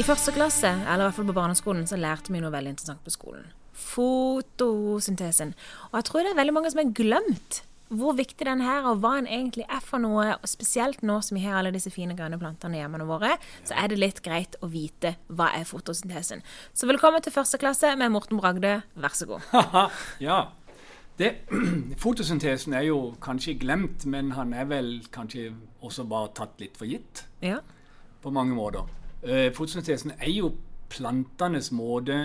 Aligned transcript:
I 0.00 0.04
første 0.06 0.32
klasse, 0.32 0.68
eller 0.88 1.02
i 1.02 1.06
hvert 1.10 1.16
fall 1.18 1.26
på 1.28 1.34
barneskolen, 1.36 1.82
så 1.84 1.98
lærte 2.00 2.32
vi 2.32 2.38
noe 2.40 2.48
veldig 2.54 2.70
interessant 2.72 3.02
på 3.04 3.12
skolen. 3.12 3.42
Fotosyntesen. 3.76 5.50
Og 5.90 5.98
jeg 5.98 6.06
tror 6.08 6.24
det 6.24 6.30
er 6.30 6.38
veldig 6.38 6.54
mange 6.56 6.70
som 6.72 6.78
har 6.80 6.92
glemt 6.96 7.58
hvor 7.90 8.14
viktig 8.16 8.46
den 8.46 8.62
her 8.64 8.86
og 8.86 9.02
hva 9.02 9.10
den 9.18 9.26
egentlig 9.28 9.66
er 9.66 9.82
for 9.84 10.00
noe. 10.00 10.38
Og 10.38 10.48
spesielt 10.48 11.02
nå 11.04 11.18
som 11.26 11.36
vi 11.36 11.42
har 11.44 11.58
alle 11.58 11.72
disse 11.74 11.92
fine 11.92 12.16
grønne 12.16 12.38
plantene 12.40 12.78
i 12.78 12.80
hjemmene 12.80 13.04
våre, 13.10 13.34
så 13.66 13.76
er 13.76 13.90
det 13.92 13.98
litt 13.98 14.22
greit 14.24 14.56
å 14.64 14.70
vite 14.72 15.18
hva 15.28 15.50
er 15.58 15.66
fotosyntesen. 15.68 16.40
Så 16.72 16.88
velkommen 16.88 17.20
til 17.20 17.34
første 17.34 17.60
klasse 17.60 17.90
med 18.00 18.14
Morten 18.14 18.40
Bragde, 18.40 18.78
vær 18.96 19.18
så 19.18 19.28
god. 19.28 19.44
ja. 20.28 20.38
Det, 21.20 21.34
fotosyntesen 22.06 22.78
er 22.78 22.86
jo 22.88 23.02
kanskje 23.20 23.58
glemt, 23.60 24.08
men 24.08 24.32
han 24.38 24.56
er 24.56 24.70
vel 24.70 24.94
kanskje 25.12 25.50
også 25.84 26.08
bare 26.08 26.32
tatt 26.40 26.56
litt 26.64 26.80
for 26.80 26.88
gitt. 26.88 27.26
Ja. 27.44 27.60
På 28.24 28.32
mange 28.32 28.56
måter. 28.56 28.88
Uh, 29.22 29.52
fotosyntesen 29.52 30.14
er 30.18 30.30
jo 30.32 30.54
plantenes 30.90 31.70
måte 31.76 32.20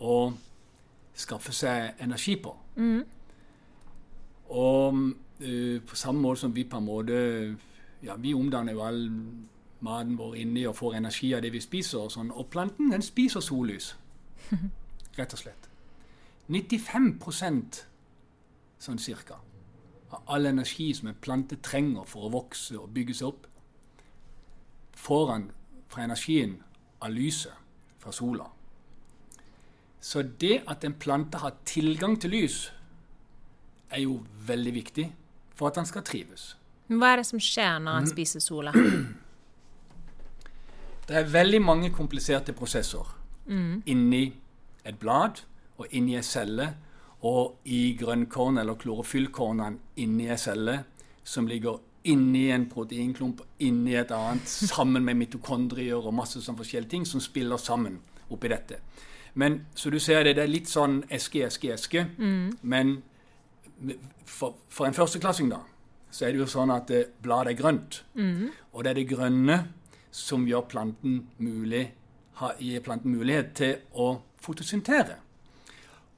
å 0.00 0.32
skaffe 1.18 1.52
seg 1.52 1.98
energi 2.04 2.36
på. 2.42 2.54
Mm. 2.76 3.00
Og 4.54 5.00
uh, 5.42 5.78
på 5.86 5.98
samme 5.98 6.22
måte 6.22 6.44
som 6.44 6.54
vi 6.54 6.64
på 6.64 6.78
en 6.78 6.86
måte 6.86 7.18
ja, 8.02 8.14
Vi 8.16 8.34
omdanner 8.34 8.72
jo 8.72 8.82
all 8.86 9.00
maten 9.80 10.18
vår 10.18 10.36
inni 10.38 10.66
og 10.66 10.76
får 10.78 10.94
energi 11.00 11.32
av 11.34 11.42
det 11.42 11.52
vi 11.52 11.60
spiser. 11.60 11.98
Og 11.98 12.12
sånn, 12.14 12.30
og 12.30 12.46
planten 12.46 12.92
den 12.92 13.02
spiser 13.02 13.42
sollys. 13.42 13.96
Rett 15.18 15.34
og 15.34 15.42
slett. 15.42 15.68
95% 16.48 17.82
sånn 18.78 19.00
cirka, 19.02 19.40
av 20.14 20.30
all 20.32 20.46
energi 20.48 20.92
som 20.94 21.10
en 21.10 21.18
plante 21.20 21.58
trenger 21.64 22.06
for 22.08 22.28
å 22.28 22.32
vokse 22.32 22.78
og 22.78 22.92
bygge 22.94 23.18
seg 23.18 23.32
opp, 23.32 23.48
får 24.98 25.32
han 25.32 25.48
fra 25.88 26.02
energien 26.04 26.58
av 27.00 27.10
lyset 27.10 27.52
fra 27.98 28.12
sola. 28.12 28.46
Så 30.00 30.22
det 30.22 30.62
at 30.68 30.84
en 30.84 30.94
plante 30.94 31.38
har 31.42 31.56
tilgang 31.64 32.20
til 32.20 32.30
lys, 32.30 32.72
er 33.90 34.00
jo 34.04 34.20
veldig 34.46 34.74
viktig 34.74 35.06
for 35.56 35.68
at 35.68 35.78
den 35.80 35.86
skal 35.88 36.02
trives. 36.04 36.56
Hva 36.88 37.12
er 37.12 37.16
det 37.22 37.26
som 37.26 37.40
skjer 37.40 37.78
når 37.80 38.02
en 38.02 38.10
spiser 38.10 38.40
sola? 38.40 38.72
Det 41.08 41.16
er 41.16 41.30
veldig 41.32 41.62
mange 41.64 41.88
kompliserte 41.90 42.52
prosesser 42.52 43.14
Mm. 43.48 43.82
inni 43.86 44.32
et 44.84 44.98
blad 45.00 45.40
og 45.78 45.86
inni 45.90 46.16
ei 46.16 46.22
celle 46.22 46.66
og 47.24 47.54
i 47.64 47.96
grønnkorn 47.96 48.58
eller 48.60 48.76
klorofyllkornene 48.76 49.78
inni 49.96 50.26
ei 50.28 50.36
celle 50.36 50.84
som 51.24 51.46
ligger 51.48 51.78
inni 52.04 52.48
en 52.54 52.68
proteinklump, 52.70 53.40
inni 53.58 53.94
et 53.98 54.10
annet, 54.14 54.48
sammen 54.48 55.04
med 55.04 55.16
mitokondrier 55.16 55.98
og 55.98 56.14
masse 56.14 56.40
sånn 56.44 56.56
forskjellige 56.58 56.90
ting 56.90 57.06
som 57.06 57.20
spiller 57.20 57.56
sammen 57.60 57.98
oppi 58.30 58.48
dette. 58.52 58.80
Men 59.34 59.66
så 59.74 59.90
du 59.90 59.98
ser 60.00 60.24
det, 60.24 60.36
det 60.36 60.44
er 60.44 60.50
litt 60.50 60.68
sånn 60.70 61.02
eske, 61.10 61.44
eske, 61.46 61.72
eske. 61.74 62.06
Men 62.62 63.02
for, 64.26 64.56
for 64.68 64.88
en 64.88 64.96
førsteklassing, 64.96 65.50
da, 65.52 65.60
så 66.10 66.26
er 66.26 66.32
det 66.32 66.40
jo 66.40 66.48
sånn 66.50 66.72
at 66.74 66.90
eh, 66.90 67.10
bladet 67.22 67.52
er 67.52 67.60
grønt. 67.60 68.02
Og 68.72 68.84
det 68.84 68.90
er 68.90 68.98
det 68.98 69.08
grønne 69.10 69.58
som 70.10 70.46
gjør 70.48 70.66
planten 70.70 71.20
mulig, 71.38 71.84
gir 72.58 72.82
planten 72.82 73.12
mulighet 73.14 73.54
til 73.54 73.76
å 73.92 74.20
fotosyntere. 74.42 75.18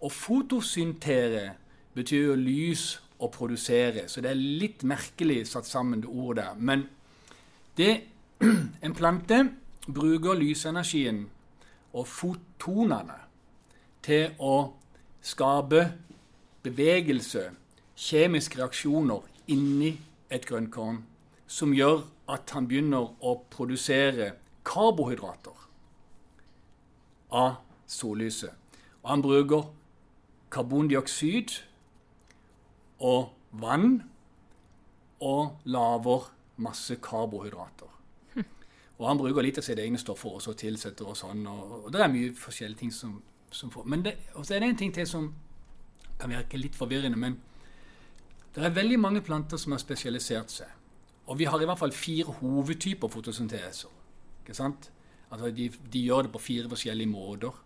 Og 0.01 0.13
fotosyntere 0.13 1.55
betyr 1.97 2.31
jo 2.31 2.37
lys 2.39 3.01
og 3.21 3.33
produsere, 3.35 4.09
så 4.09 4.23
det 4.25 4.31
er 4.33 4.41
litt 4.41 4.85
merkelig 4.89 5.45
satt 5.51 5.69
sammen 5.69 6.01
det 6.03 6.09
ordet 6.11 6.45
der. 6.45 6.57
Men 6.57 6.87
det, 7.77 7.93
en 8.87 8.97
plante 8.97 9.43
bruker 9.87 10.39
lysenergien 10.39 11.27
og 11.93 12.07
fotonene 12.09 13.19
til 14.05 14.37
å 14.41 14.55
skape 15.21 15.85
bevegelse, 16.65 17.51
kjemiske 18.01 18.61
reaksjoner 18.61 19.27
inni 19.53 19.93
et 20.33 20.47
grønnkorn 20.49 21.03
som 21.51 21.75
gjør 21.75 22.05
at 22.31 22.53
han 22.55 22.69
begynner 22.71 23.11
å 23.27 23.35
produsere 23.51 24.33
karbohydrater 24.65 25.67
av 27.37 27.59
sollyset. 27.91 28.55
Og 29.03 29.11
han 29.11 29.25
bruker 29.25 29.67
karbondioksid 30.55 31.59
og 33.01 33.33
vann 33.61 34.03
og 35.21 35.61
lager 35.65 36.31
masse 36.61 36.97
karbohydrater. 37.03 37.97
Og 39.01 39.07
han 39.09 39.17
bruker 39.17 39.45
litt 39.45 39.57
av 39.57 39.65
sine 39.65 39.81
egne 39.81 39.99
stoffer 40.01 40.35
også, 40.37 40.53
tilsetter 40.61 41.09
og 41.09 41.17
sånn. 41.17 41.47
Og, 41.49 41.77
og 41.87 41.93
det 41.93 42.03
er 42.05 42.11
mye 42.13 42.35
forskjellige 42.37 42.83
ting 42.83 42.91
som, 42.93 43.15
som 43.49 43.73
får 43.73 43.87
Men 43.89 44.05
det, 44.05 44.13
og 44.37 44.45
så 44.45 44.55
er 44.55 44.61
det 44.61 44.69
en 44.75 44.81
ting 44.83 44.93
til 44.93 45.09
som 45.09 45.31
kan 46.21 46.29
virke 46.29 46.61
litt 46.61 46.77
forvirrende. 46.77 47.17
Men 47.17 47.39
det 48.53 48.67
er 48.67 48.77
veldig 48.77 48.99
mange 49.01 49.23
planter 49.25 49.61
som 49.61 49.73
har 49.73 49.81
spesialisert 49.81 50.53
seg. 50.53 50.77
Og 51.33 51.39
vi 51.41 51.49
har 51.49 51.63
i 51.63 51.69
hvert 51.69 51.81
fall 51.81 51.97
fire 51.97 52.35
hovedtyper 52.43 53.09
fotosynteser. 53.09 53.97
Ikke 54.43 54.57
sant? 54.59 54.91
Altså 55.31 55.49
de, 55.55 55.71
de 55.71 56.05
gjør 56.05 56.27
det 56.27 56.35
på 56.35 56.43
fire 56.43 56.69
forskjellige 56.69 57.09
måter. 57.09 57.57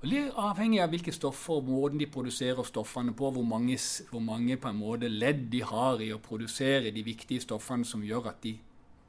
Og 0.00 0.08
Litt 0.08 0.36
avhengig 0.40 0.78
av 0.80 0.94
hvilke 0.94 1.12
stoffer 1.12 1.58
og 1.58 1.66
måten 1.68 2.00
de 2.00 2.06
produserer 2.08 2.64
stoffene 2.64 3.12
på, 3.12 3.30
hvor 3.34 3.44
mange, 3.44 3.76
hvor 4.08 4.22
mange 4.24 4.56
på 4.56 4.70
en 4.70 4.78
måte 4.80 5.10
ledd 5.12 5.50
de 5.52 5.60
har 5.60 6.00
i 6.00 6.08
å 6.14 6.22
produsere 6.24 6.92
de 6.94 7.02
viktige 7.04 7.44
stoffene 7.44 7.84
som 7.84 8.04
gjør 8.04 8.30
at 8.32 8.40
de 8.42 8.54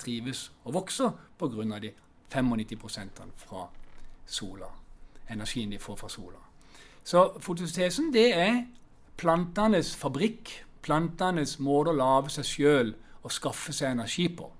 trives 0.01 0.49
og 0.65 0.75
vokser 0.81 1.13
pga. 1.39 1.79
de 1.79 1.93
95% 2.31 3.21
fra 3.37 3.69
sola. 4.25 4.67
Energien 5.29 5.71
de 5.71 5.79
får 5.79 5.95
fra 5.95 6.09
sola. 6.09 6.39
Så 7.03 7.39
fotosyntesen 7.39 8.11
det 8.11 8.33
er 8.33 8.65
plantenes 9.17 9.95
fabrikk, 9.95 10.65
plantenes 10.81 11.59
måte 11.59 11.89
å 11.89 11.93
lage 11.93 12.29
seg 12.29 12.45
sjøl 12.45 12.95
og 13.23 13.31
skaffe 13.31 13.71
seg 13.71 13.91
energi 13.91 14.27
på. 14.27 14.51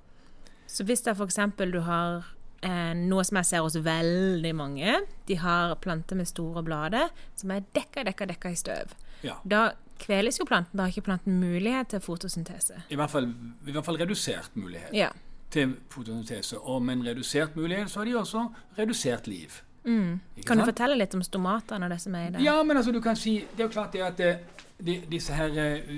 Så 0.67 0.83
hvis 0.83 1.01
det 1.01 1.11
f.eks. 1.11 1.39
du 1.59 1.81
har 1.81 2.23
eh, 2.61 2.93
noe 2.97 3.23
som 3.27 3.37
jeg 3.41 3.45
ser 3.45 3.63
hos 3.65 3.75
veldig 3.85 4.51
mange, 4.55 4.99
de 5.27 5.35
har 5.41 5.75
planter 5.83 6.15
med 6.19 6.27
store 6.29 6.63
blader 6.63 7.09
som 7.35 7.51
er 7.51 7.63
dekka, 7.73 8.03
dekka, 8.07 8.27
dekka 8.33 8.51
i 8.53 8.59
støv. 8.59 8.93
Ja. 9.23 9.35
Da 9.45 9.71
kveles 10.01 10.39
jo 10.39 10.45
planten. 10.49 10.77
Da 10.77 10.83
har 10.87 10.89
ikke 10.93 11.05
planten 11.09 11.39
mulighet 11.41 11.91
til 11.93 11.99
fotosyntese. 12.01 12.79
I 12.89 12.95
hvert 12.97 13.11
fall, 13.13 13.27
i 13.67 13.71
hvert 13.75 13.85
fall 13.85 13.99
redusert 14.01 14.55
mulighet 14.57 14.93
Ja. 14.93 15.09
til 15.51 15.75
fotosyntese. 15.89 16.57
Og 16.57 16.81
med 16.81 16.97
en 16.97 17.03
redusert 17.11 17.55
mulighet 17.55 17.89
så 17.91 17.99
har 17.99 18.05
de 18.05 18.15
også 18.17 18.47
redusert 18.79 19.27
liv. 19.27 19.61
Mm. 19.83 20.19
Kan 20.45 20.57
du 20.57 20.65
fortelle 20.65 20.95
litt 20.97 21.13
om 21.17 21.23
stomatene 21.25 21.85
og 21.85 21.89
det 21.89 22.01
som 22.01 22.15
er 22.15 22.27
i 22.27 22.31
det? 22.31 22.41
Ja, 22.45 22.63
men 22.63 22.77
altså 22.77 22.91
du 22.93 22.99
kan 23.01 23.15
si 23.15 23.39
Det 23.57 23.63
er 23.63 23.63
jo 23.63 23.69
klart 23.73 23.91
det 23.93 24.01
at 24.05 24.17
det, 24.17 24.39
de, 24.85 24.95
disse 25.11 25.35
her 25.35 25.55
eh, 25.61 25.89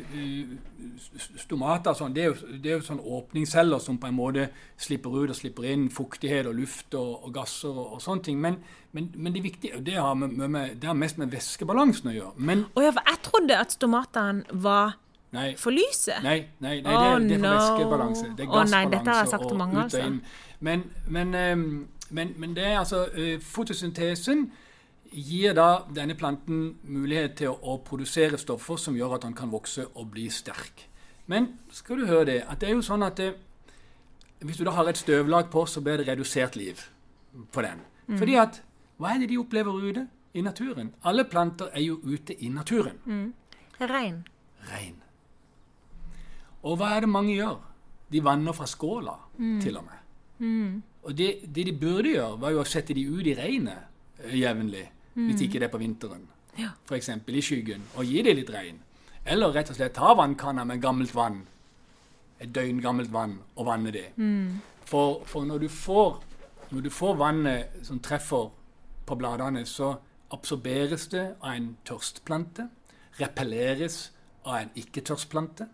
stomater 1.40 1.96
sånn, 1.98 2.14
det 2.16 2.24
er, 2.24 2.32
jo, 2.32 2.58
det 2.64 2.72
er 2.72 2.78
jo 2.78 2.86
sånne 2.88 3.06
åpningsceller 3.18 3.82
som 3.84 4.00
på 4.02 4.10
en 4.10 4.18
måte 4.18 4.48
slipper 4.82 5.16
ut 5.16 5.34
og 5.34 5.38
slipper 5.38 5.68
inn 5.72 5.86
fuktighet 5.94 6.50
og 6.50 6.58
luft 6.58 6.98
og, 7.00 7.28
og 7.28 7.36
gasser 7.36 7.72
og, 7.72 7.96
og 7.98 8.04
sånne 8.04 8.28
ting. 8.28 8.42
Men, 8.44 8.60
men, 8.92 9.12
men 9.16 9.36
det 9.36 9.44
viktige 9.46 9.80
det 9.86 9.96
har, 10.00 10.14
med, 10.20 10.36
med, 10.44 10.76
det 10.82 10.90
har 10.90 10.98
mest 10.98 11.22
med 11.22 11.32
væskebalansen 11.34 12.12
å 12.12 12.18
gjøre. 12.18 12.34
Men 12.50 12.66
oh, 12.74 12.84
ja, 12.84 12.94
jeg 13.00 13.24
trodde 13.30 13.60
at 13.60 13.76
stomatene 13.76 14.60
var 14.66 14.98
nei. 15.36 15.54
for 15.60 15.76
lyset. 15.76 16.20
Nei, 16.26 16.40
nei, 16.64 16.80
nei 16.86 16.98
Oh, 16.98 17.18
det, 17.20 17.30
det 17.30 17.40
er 17.40 17.40
for 17.40 17.48
no. 17.48 17.56
væskebalanse. 17.58 18.34
Det 18.38 18.48
er 18.48 18.52
Å, 18.52 18.66
nei, 18.74 18.84
dette 18.92 19.04
har 19.08 19.24
jeg 19.24 19.32
gassbalanse 19.32 19.38
sagt 19.38 19.50
og 19.50 19.62
mange, 19.64 19.78
ut 19.78 19.80
og 19.80 19.88
altså. 19.88 20.44
Men, 20.64 20.86
men, 21.12 21.34
ehm, 21.36 21.70
men, 22.14 22.36
men 22.40 22.54
det 22.56 22.68
er 22.70 22.78
altså 22.80 23.06
eh, 23.20 23.40
Fotosyntesen 23.44 24.46
gir 25.14 25.54
da 25.54 25.86
denne 25.94 26.16
planten 26.18 26.80
mulighet 26.84 27.38
til 27.42 27.54
å, 27.54 27.78
produsere 27.86 28.40
stoffer 28.42 28.80
som 28.82 28.98
gjør 28.98 29.18
at 29.18 29.28
den 29.28 29.36
kan 29.38 29.52
vokse 29.54 29.86
og 29.94 30.10
bli 30.14 30.28
sterk. 30.34 30.88
Men 31.32 31.54
skal 31.72 32.02
du 32.02 32.10
høre 32.10 32.26
det, 32.32 32.40
at 32.50 32.60
det 32.60 32.70
er 32.70 32.76
jo 32.76 32.84
sånn 32.86 33.06
at 33.06 33.20
det, 33.20 33.30
hvis 34.44 34.60
du 34.60 34.66
da 34.68 34.74
har 34.76 34.90
et 34.90 35.00
støvlag 35.00 35.50
på, 35.54 35.66
så 35.70 35.82
blir 35.82 36.02
det 36.02 36.10
redusert 36.10 36.58
liv 36.60 36.82
på 37.52 37.64
den. 37.64 37.86
Mm. 38.08 38.18
Fordi 38.20 38.36
at 38.42 38.60
hva 39.00 39.14
er 39.14 39.24
det 39.24 39.32
de 39.32 39.40
opplever 39.40 39.80
ute 39.80 40.08
i 40.34 40.44
naturen? 40.44 40.92
Alle 41.08 41.26
planter 41.30 41.72
er 41.74 41.86
jo 41.86 42.00
ute 42.04 42.36
i 42.36 42.50
naturen. 42.52 43.00
Mm. 43.06 43.34
Regn. 43.80 44.24
Regn. 44.72 44.98
Og 46.64 46.78
hva 46.80 46.94
er 46.96 47.04
det 47.04 47.12
mange 47.12 47.36
gjør? 47.36 47.60
De 48.12 48.22
vanner 48.24 48.56
fra 48.56 48.68
skåla, 48.70 49.16
til 49.64 49.78
og 49.80 49.88
med. 49.88 50.04
Og 51.04 51.18
det, 51.18 51.30
det 51.56 51.66
de 51.68 51.74
burde 51.76 52.14
gjøre, 52.14 52.40
var 52.40 52.54
jo 52.54 52.62
å 52.62 52.68
sette 52.68 52.96
de 52.96 53.04
ut 53.10 53.28
i 53.28 53.36
regnet 53.36 53.90
eh, 54.24 54.38
jevnlig, 54.40 54.86
hvis 55.14 55.46
ikke 55.46 55.62
det 55.62 55.70
er 55.70 55.74
på 55.74 55.82
vinteren. 55.82 56.28
Ja. 56.58 56.74
F.eks. 56.86 57.10
i 57.10 57.42
skyggen, 57.42 57.86
og 57.96 58.06
gi 58.06 58.22
det 58.26 58.36
litt 58.38 58.52
regn. 58.54 58.80
Eller 59.26 59.54
rett 59.56 59.72
og 59.72 59.78
slett 59.78 59.96
ta 59.96 60.14
vannkanna 60.18 60.66
med 60.68 60.82
gammelt 60.84 61.14
vann, 61.16 61.44
et 62.40 62.52
døgn 62.54 62.82
gammelt 62.84 63.12
vann, 63.14 63.38
og 63.56 63.68
vanne 63.70 63.94
det. 63.96 64.10
For, 64.90 65.22
for 65.26 65.48
når, 65.48 65.64
du 65.64 65.70
får, 65.70 66.20
når 66.72 66.82
du 66.82 66.90
får 66.92 67.16
vannet 67.22 67.86
som 67.88 68.02
treffer 68.04 68.52
på 69.08 69.16
bladene, 69.20 69.64
så 69.66 69.96
absorberes 70.34 71.08
det 71.14 71.24
av 71.40 71.54
en 71.54 71.72
tørstplante, 71.88 72.68
repelleres 73.20 74.12
av 74.46 74.64
en 74.64 74.76
ikke-tørstplante. 74.82 75.70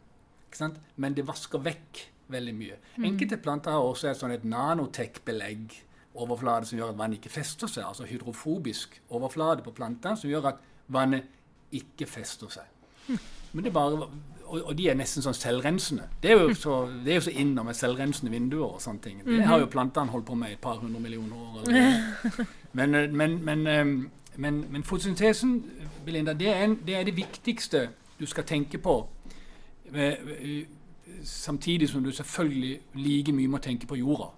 Ikke? 0.50 0.71
Men 1.01 1.15
det 1.18 1.25
vasker 1.27 1.62
vekk 1.63 2.06
veldig 2.30 2.56
mye. 2.56 2.80
Enkelte 3.01 3.39
planter 3.41 3.74
har 3.74 3.86
også 3.86 4.12
et, 4.12 4.19
sånn 4.19 4.36
et 4.36 4.45
nanotech-belegg 4.45 5.77
overflate 6.15 6.69
som 6.69 6.79
gjør 6.79 6.94
at 6.94 6.97
vannet 7.00 7.19
ikke 7.19 7.33
fester 7.33 7.69
seg. 7.69 7.85
Altså 7.88 8.07
hydrofobisk 8.09 9.01
overflate 9.09 9.65
på 9.65 9.75
plantene 9.75 10.17
som 10.17 10.29
gjør 10.29 10.51
at 10.53 10.63
vannet 10.88 11.29
ikke 11.75 12.07
fester 12.09 12.50
seg. 12.50 13.19
Men 13.51 13.65
det 13.65 13.73
bare, 13.73 14.09
og, 14.45 14.61
og 14.61 14.77
de 14.77 14.89
er 14.89 14.97
nesten 14.97 15.25
sånn 15.25 15.38
selvrensende. 15.38 16.06
Det 16.21 16.31
er 16.31 16.41
jo 16.44 16.53
så, 16.57 16.79
det 17.06 17.13
er 17.13 17.19
jo 17.19 17.25
så 17.29 17.33
innom 17.41 17.69
med 17.69 17.77
selvrensende 17.77 18.33
vinduer 18.33 18.75
og 18.75 18.81
sånne 18.83 19.03
ting. 19.06 19.21
Det 19.25 19.45
har 19.45 19.61
jo 19.61 19.69
plantene 19.71 20.13
holdt 20.13 20.27
på 20.27 20.38
med 20.38 20.53
i 20.53 20.57
et 20.57 20.61
par 20.61 20.77
hundre 20.81 21.01
millioner 21.01 21.35
år. 21.35 21.61
Eller. 21.63 22.47
Men, 22.77 22.94
eh, 22.94 23.07
men, 23.09 23.39
men, 23.41 23.63
eh, 23.67 23.85
men, 24.38 24.59
men 24.69 24.83
fotosyntesen, 24.85 25.55
Belinda, 26.05 26.35
det 26.38 26.51
er, 26.51 26.59
en, 26.67 26.75
det 26.85 26.95
er, 26.95 27.07
det 27.07 27.15
viktigste 27.17 27.88
du 28.19 28.27
skal 28.29 28.45
tenke 28.45 28.77
på. 28.77 28.94
Samtidig 31.23 31.89
som 31.89 32.03
du 32.05 32.12
selvfølgelig 32.12 32.79
like 32.94 33.33
mye 33.33 33.50
må 33.50 33.57
tenke 33.57 33.89
på 33.89 33.97
jorda 33.97 34.29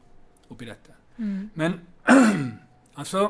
oppi 0.47 0.69
dette. 0.69 0.95
Mm. 1.17 1.49
Men 1.55 1.79
altså 2.99 3.29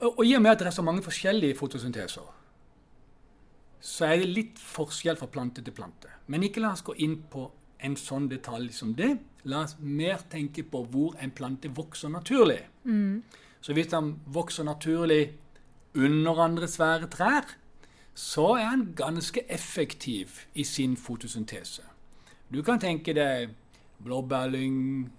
Og 0.00 0.26
i 0.26 0.34
og 0.36 0.42
med 0.42 0.50
at 0.50 0.58
det 0.58 0.66
er 0.66 0.76
så 0.76 0.82
mange 0.84 1.02
forskjellige 1.02 1.56
fotosynteser, 1.56 2.26
så 3.80 4.04
er 4.04 4.20
det 4.20 4.26
litt 4.28 4.58
forskjell 4.60 5.16
fra 5.16 5.28
plante 5.32 5.62
til 5.64 5.72
plante. 5.72 6.10
Men 6.28 6.42
ikke 6.44 6.60
la 6.60 6.74
oss 6.74 6.84
gå 6.84 6.92
inn 7.00 7.16
på 7.32 7.46
en 7.80 7.96
sånn 7.96 8.28
detalj 8.28 8.74
som 8.76 8.92
det. 8.98 9.14
La 9.48 9.62
oss 9.64 9.78
mer 9.80 10.20
tenke 10.28 10.66
på 10.68 10.82
hvor 10.92 11.16
en 11.16 11.32
plante 11.32 11.70
vokser 11.72 12.12
naturlig. 12.12 12.60
Mm. 12.84 13.22
Så 13.60 13.72
hvis 13.72 13.88
den 13.92 14.18
vokser 14.26 14.68
naturlig 14.68 15.32
under 15.96 16.44
andre 16.44 16.68
svære 16.68 17.08
trær, 17.08 17.48
så 18.14 18.54
er 18.60 18.70
den 18.70 18.92
ganske 18.96 19.44
effektiv 19.48 20.44
i 20.54 20.64
sin 20.64 20.96
fotosyntese. 20.96 21.82
Du 22.52 22.62
kan 22.62 22.80
tenke 22.80 23.14
deg 23.14 23.54
blåbærlyng, 24.04 25.10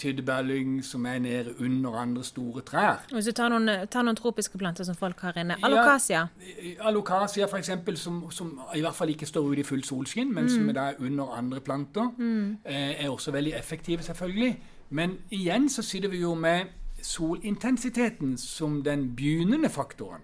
tyddebærlyng 0.00 0.80
som 0.84 1.06
er 1.06 1.18
nede 1.18 1.54
under 1.60 1.98
andre 2.00 2.24
store 2.24 2.62
trær. 2.66 3.04
Hvis 3.12 3.28
du 3.28 3.32
tar 3.36 3.52
noen, 3.52 3.68
tar 3.92 4.06
noen 4.06 4.16
tropiske 4.18 4.58
planter 4.58 4.84
som 4.88 4.96
folk 4.96 5.20
har 5.20 5.38
inne. 5.40 5.58
Alocasia? 5.64 6.26
Ja, 6.40 6.88
alocasia 6.88 7.46
f.eks., 7.46 7.70
som, 8.00 8.22
som 8.30 8.52
i 8.74 8.80
hvert 8.80 8.96
fall 8.96 9.12
ikke 9.12 9.28
står 9.28 9.52
ute 9.52 9.64
i 9.64 9.68
fullt 9.68 9.86
solskinn, 9.86 10.34
men 10.34 10.48
mm. 10.48 10.50
som 10.54 10.68
er 10.72 10.98
under 10.98 11.36
andre 11.36 11.60
planter, 11.60 12.10
mm. 12.18 12.58
Eh, 12.64 13.04
er 13.04 13.08
også 13.10 13.30
veldig 13.30 13.52
effektive, 13.58 14.02
selvfølgelig. 14.02 14.62
Men 14.90 15.18
igjen 15.30 15.68
så 15.68 15.82
sitter 15.82 16.08
vi 16.08 16.20
jo 16.20 16.34
med 16.34 16.72
solintensiteten 17.02 18.38
som 18.38 18.82
den 18.84 19.16
begynnende 19.16 19.68
faktoren. 19.68 20.22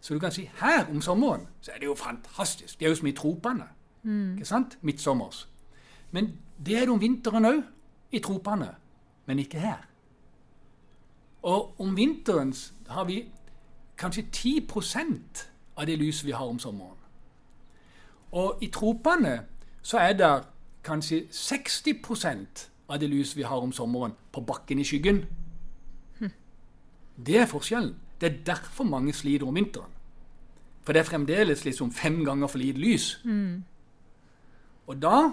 Så 0.00 0.14
du 0.14 0.20
kan 0.20 0.32
si 0.32 0.50
her 0.60 0.86
om 0.90 1.00
sommeren 1.02 1.48
så 1.60 1.70
er 1.74 1.78
det 1.78 1.86
jo 1.86 1.94
fantastisk. 1.94 2.78
Det 2.78 2.86
er 2.86 2.88
jo 2.88 2.94
som 2.94 3.06
i 3.06 3.12
tropene. 3.12 3.64
Mm. 4.02 4.34
Ikke 4.34 4.46
sant? 4.46 4.78
Midtsommers. 4.82 5.48
Men 6.10 6.32
det 6.66 6.76
er 6.76 6.80
det 6.80 6.94
om 6.94 7.00
vinteren 7.00 7.44
òg, 7.44 7.62
i 8.12 8.20
tropene 8.22 8.68
men 9.26 9.38
ikke 9.38 9.60
her. 9.60 9.86
Og 11.42 11.80
om 11.80 11.96
vinteren 11.96 12.54
har 12.88 13.04
vi 13.04 13.24
kanskje 13.98 14.26
10% 14.32 15.46
av 15.76 15.86
det 15.86 15.98
lyset 15.98 16.26
vi 16.26 16.34
har 16.34 16.46
om 16.46 16.58
sommeren. 16.58 16.98
Og 18.32 18.58
i 18.62 18.70
tropene 18.72 19.40
så 19.82 19.98
er 19.98 20.16
det 20.18 20.32
kanskje 20.84 21.26
60% 21.30 22.66
av 22.88 22.98
det 23.00 23.10
lyset 23.10 23.36
vi 23.36 23.46
har 23.46 23.62
om 23.62 23.72
sommeren, 23.72 24.14
på 24.32 24.40
bakken 24.40 24.78
i 24.78 24.84
skyggen. 24.84 25.24
Hm. 26.18 26.30
Det 27.26 27.38
er 27.40 27.46
forskjellen. 27.46 27.94
Det 28.20 28.32
er 28.32 28.44
derfor 28.46 28.84
mange 28.84 29.12
sliter 29.12 29.46
om 29.46 29.54
vinteren. 29.54 29.92
For 30.82 30.92
det 30.92 31.00
er 31.00 31.10
fremdeles 31.10 31.64
liksom 31.64 31.92
fem 31.92 32.24
ganger 32.24 32.46
for 32.46 32.58
lite 32.58 32.78
lys. 32.78 33.20
Mm. 33.24 33.64
Og 34.86 35.02
da 35.02 35.32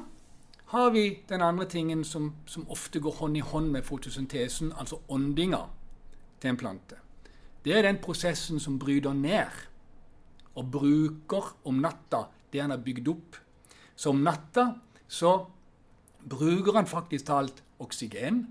har 0.73 0.89
vi 0.91 1.19
den 1.29 1.41
andre 1.45 1.67
tingen 1.69 2.03
som, 2.03 2.31
som, 2.49 2.65
ofte 2.73 2.99
går 2.99 3.19
hånd 3.19 3.37
i 3.37 3.45
hånd 3.45 3.69
med 3.75 3.85
fotosyntesen, 3.85 4.71
altså 4.73 5.03
åndinga 5.13 5.61
til 6.41 6.49
en 6.49 6.57
plante. 6.57 6.97
Det 7.63 7.75
er 7.77 7.85
den 7.85 8.01
prosessen 8.01 8.59
som 8.59 8.79
bryter 8.81 9.13
ned 9.13 9.53
og 10.57 10.71
bruker 10.73 11.53
om 11.69 11.77
natta 11.81 12.25
det 12.51 12.61
han 12.61 12.73
har 12.73 12.81
bygd 12.81 13.11
opp. 13.13 13.37
Så 13.95 14.09
om 14.09 14.25
natta 14.25 14.71
så 15.07 15.35
bruker 16.25 16.73
han 16.75 16.89
faktisk 16.89 17.29
talt 17.29 17.63
oksygen. 17.83 18.47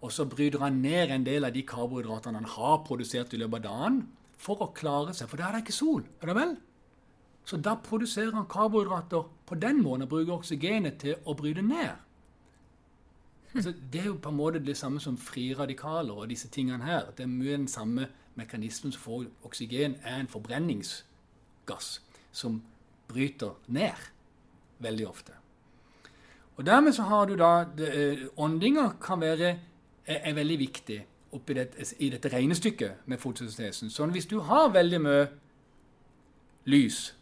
Og 0.00 0.14
så 0.14 0.24
bryter 0.30 0.62
han 0.62 0.80
ned 0.80 1.10
en 1.10 1.26
del 1.26 1.44
av 1.44 1.52
de 1.54 1.66
karbohydratene 1.66 2.38
han 2.40 2.54
har 2.54 2.82
produsert 2.86 3.34
i 3.34 3.40
løpet 3.42 3.60
av 3.60 3.66
dagen, 3.66 4.02
for 4.40 4.62
å 4.64 4.72
klare 4.72 5.12
seg. 5.12 5.28
For 5.28 5.36
da 5.36 5.50
er 5.50 5.58
det 5.58 5.66
ikke 5.66 5.76
sol. 5.76 6.04
er 6.22 6.30
det 6.30 6.38
vel? 6.38 6.54
Så 7.50 7.56
da 7.56 7.74
produserer 7.74 8.30
han 8.30 8.46
karbohydrater 8.46 9.22
på 9.46 9.54
den 9.54 9.82
måten 9.82 10.02
og 10.02 10.08
bruker 10.08 10.36
oksygenet 10.36 11.00
til 11.02 11.16
å 11.26 11.34
bryte 11.34 11.64
ned. 11.66 11.96
Altså, 13.54 13.72
det 13.92 14.00
er 14.00 14.06
jo 14.06 14.20
på 14.22 14.30
en 14.30 14.36
måte 14.38 14.60
det 14.62 14.76
samme 14.78 15.00
som 15.02 15.16
frie 15.18 15.56
radikaler 15.58 16.14
og 16.14 16.28
disse 16.30 16.48
tingene 16.48 16.86
her. 16.86 17.10
Det 17.16 17.26
er 17.26 17.32
mye 17.32 17.56
den 17.56 17.66
samme 17.68 18.06
mekanismen 18.38 18.94
som 18.94 19.02
får 19.02 19.26
oksygen, 19.42 19.96
er 20.04 20.20
en 20.20 20.30
forbrenningsgass 20.30 21.90
som 22.32 22.62
bryter 23.08 23.58
ned 23.66 23.98
veldig 24.78 25.08
ofte. 25.08 25.32
Og 26.56 26.66
Dermed 26.66 26.92
så 26.92 27.02
har 27.02 27.26
du 27.26 27.34
da 27.36 27.64
Åndinger 27.64 28.28
Åndinga 28.36 28.88
kan 29.02 29.20
være 29.20 29.58
er, 30.06 30.20
er 30.22 30.34
veldig 30.34 30.58
viktig 30.58 31.06
oppi 31.32 31.54
det, 31.54 31.94
i 31.98 32.10
dette 32.10 32.28
regnestykket 32.28 32.92
med 33.06 33.18
fotosyntesen. 33.18 33.90
Så 33.90 34.06
hvis 34.06 34.26
du 34.26 34.38
har 34.40 34.70
veldig 34.70 35.00
mye 35.00 35.28
lys 36.64 37.16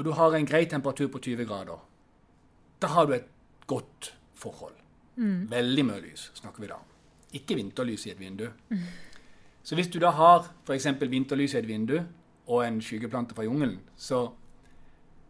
og 0.00 0.04
du 0.04 0.14
har 0.16 0.32
en 0.32 0.46
grei 0.48 0.64
temperatur 0.64 1.10
på 1.12 1.20
20 1.20 1.44
grader, 1.44 1.80
da 2.80 2.88
har 2.88 3.06
du 3.06 3.12
et 3.12 3.26
godt 3.68 4.14
forhold. 4.34 4.78
Mm. 5.16 5.50
Veldig 5.50 5.84
mye 5.84 6.00
lys 6.00 6.30
snakker 6.38 6.62
vi 6.62 6.70
da 6.70 6.78
Ikke 7.36 7.54
vinterlys 7.54 8.06
i 8.06 8.10
et 8.10 8.20
vindu. 8.20 8.46
Mm. 8.70 8.86
Så 9.62 9.74
hvis 9.74 9.90
du 9.92 9.98
da 10.00 10.10
har 10.10 10.48
f.eks. 10.64 10.86
vinterlys 11.00 11.54
i 11.54 11.58
et 11.58 11.68
vindu 11.68 11.98
og 12.46 12.64
en 12.64 12.80
skyggeplante 12.80 13.34
fra 13.34 13.44
jungelen, 13.44 13.80
så, 13.96 14.30